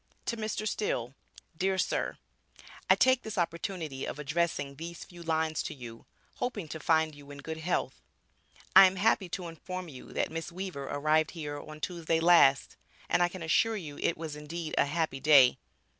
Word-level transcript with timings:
To 0.25 0.35
Mr. 0.35 0.67
Still, 0.67 1.13
Dear 1.55 1.77
Sir: 1.77 2.17
I 2.89 2.95
take 2.95 3.21
this 3.21 3.37
opportunity 3.37 4.03
of 4.05 4.17
addressing 4.17 4.73
these 4.77 5.03
few 5.03 5.21
lines 5.21 5.61
to 5.61 5.75
you 5.75 6.07
hoping 6.37 6.67
to 6.69 6.79
find 6.79 7.13
you 7.13 7.29
in 7.29 7.37
good 7.37 7.57
health 7.59 8.01
I 8.75 8.87
am 8.87 8.95
happy 8.95 9.29
to 9.29 9.47
inform 9.47 9.89
you 9.89 10.11
that 10.13 10.31
Miss 10.31 10.51
Weaver 10.51 10.85
arrived 10.87 11.29
here 11.37 11.59
on 11.59 11.81
Tuesday 11.81 12.19
last, 12.19 12.77
and 13.09 13.21
I 13.21 13.29
can 13.29 13.43
assure 13.43 13.75
you 13.77 13.99
it 13.99 14.17
was 14.17 14.35
indeed 14.35 14.73
a 14.75 14.85
happy 14.85 15.19
day. 15.19 15.59